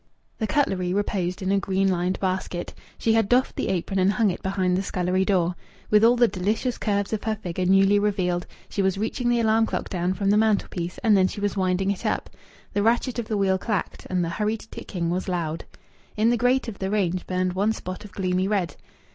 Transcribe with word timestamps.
The 0.39 0.47
cutlery 0.47 0.95
reposed 0.95 1.43
in 1.43 1.51
a 1.51 1.59
green 1.59 1.87
lined 1.87 2.19
basket. 2.19 2.73
She 2.97 3.13
had 3.13 3.29
doffed 3.29 3.55
the 3.55 3.67
apron 3.67 3.99
and 3.99 4.11
hung 4.13 4.31
it 4.31 4.41
behind 4.41 4.75
the 4.75 4.81
scullery 4.81 5.23
door. 5.23 5.53
With 5.91 6.03
all 6.03 6.15
the 6.15 6.27
delicious 6.27 6.79
curves 6.79 7.13
of 7.13 7.23
her 7.23 7.35
figure 7.35 7.67
newly 7.67 7.99
revealed, 7.99 8.47
she 8.67 8.81
was 8.81 8.97
reaching 8.97 9.29
the 9.29 9.39
alarm 9.39 9.67
clock 9.67 9.89
down 9.89 10.15
from 10.15 10.31
the 10.31 10.37
mantelpiece, 10.37 10.97
and 11.03 11.15
then 11.15 11.27
she 11.27 11.39
was 11.39 11.55
winding 11.55 11.91
it 11.91 12.03
up. 12.03 12.31
The 12.73 12.81
ratchet 12.81 13.19
of 13.19 13.27
the 13.27 13.37
wheel 13.37 13.59
clacked, 13.59 14.07
and 14.09 14.25
the 14.25 14.29
hurried 14.29 14.65
ticking 14.71 15.11
was 15.11 15.29
loud. 15.29 15.65
In 16.17 16.31
the 16.31 16.35
grate 16.37 16.67
of 16.67 16.79
the 16.79 16.89
range 16.89 17.27
burned 17.27 17.53
one 17.53 17.71
spot 17.71 18.03
of 18.03 18.11
gloomy 18.11 18.47
red. 18.47 18.77